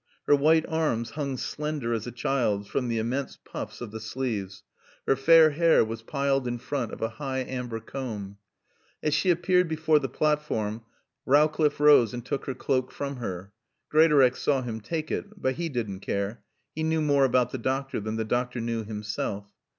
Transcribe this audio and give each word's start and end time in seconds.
Her 0.25 0.35
white 0.35 0.65
arms 0.67 1.11
hung 1.11 1.37
slender 1.37 1.93
as 1.93 2.07
a 2.07 2.11
child's 2.11 2.67
from 2.67 2.87
the 2.87 2.97
immense 2.97 3.37
puffs 3.45 3.81
of 3.81 3.91
the 3.91 3.99
sleeves. 3.99 4.63
Her 5.05 5.15
fair 5.15 5.51
hair 5.51 5.85
was 5.85 6.01
piled 6.01 6.47
in 6.47 6.57
front 6.57 6.91
of 6.91 7.03
a 7.03 7.09
high 7.19 7.43
amber 7.43 7.79
comb. 7.79 8.37
As 9.03 9.13
she 9.13 9.29
appeared 9.29 9.67
before 9.67 9.99
the 9.99 10.09
platform 10.09 10.81
Rowcliffe 11.27 11.79
rose 11.79 12.15
and 12.15 12.25
took 12.25 12.45
her 12.45 12.55
cloak 12.55 12.91
from 12.91 13.17
her 13.17 13.53
(Greatorex 13.91 14.41
saw 14.41 14.63
him 14.63 14.79
take 14.81 15.11
it, 15.11 15.39
but 15.39 15.57
he 15.57 15.69
didn't 15.69 15.99
care; 15.99 16.41
he 16.73 16.81
knew 16.81 17.01
more 17.03 17.23
about 17.23 17.51
the 17.51 17.59
doctor 17.59 17.99
than 17.99 18.15
the 18.15 18.25
doctor 18.25 18.59
knew 18.59 18.83
himself). 18.83 19.51